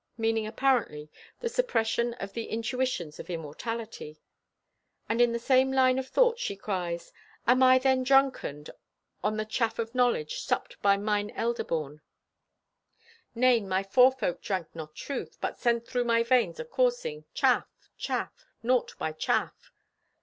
meaning, 0.17 0.47
apparently, 0.47 1.11
the 1.41 1.47
suppression 1.47 2.15
of 2.15 2.33
the 2.33 2.45
intuitions 2.49 3.19
of 3.19 3.29
immortality; 3.29 4.19
and 5.07 5.21
in 5.21 5.31
the 5.31 5.37
same 5.37 5.71
line 5.71 5.99
of 5.99 6.07
thought 6.07 6.39
she 6.39 6.55
cries: 6.55 7.13
"Am 7.45 7.61
I 7.61 7.77
then 7.77 8.01
drunkened 8.01 8.71
on 9.23 9.37
the 9.37 9.45
chaff 9.45 9.77
of 9.77 9.93
knowledge 9.93 10.39
supped 10.39 10.81
by 10.81 10.97
mine 10.97 11.29
elderborn? 11.35 12.01
Nay, 13.35 13.59
my 13.59 13.83
forefolk 13.83 14.41
drank 14.41 14.73
not 14.75 14.95
truth, 14.95 15.37
but 15.39 15.59
sent 15.59 15.85
through 15.85 16.05
my 16.05 16.23
veins 16.23 16.59
acoursing, 16.59 17.25
chaff, 17.35 17.67
chaff, 17.95 18.47
naught 18.63 18.97
by 18.97 19.11
chaff." 19.11 19.71